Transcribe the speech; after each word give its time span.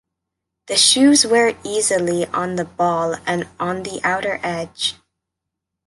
The 0.65 0.77
shoes 0.77 1.27
wear 1.27 1.55
easily 1.63 2.25
on 2.29 2.55
the 2.55 2.65
ball 2.65 3.17
and 3.27 3.47
on 3.59 3.83
the 3.83 4.01
outer 4.03 4.39
edge. 4.41 4.95